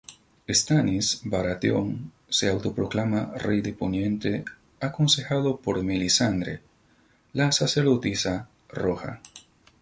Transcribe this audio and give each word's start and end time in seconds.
Stannis 0.49 1.21
Baratheon 1.25 2.11
se 2.27 2.49
autoproclama 2.49 3.33
Rey 3.37 3.61
de 3.61 3.71
Poniente 3.71 4.45
aconsejado 4.79 5.57
por 5.57 5.83
Melisandre, 5.83 6.59
la 7.33 7.51
sacerdotisa 7.51 8.49
roja. 8.69 9.21